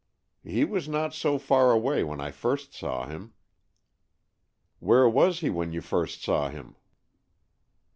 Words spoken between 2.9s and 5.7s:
him." "Where was he